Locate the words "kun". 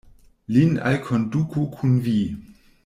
1.77-1.95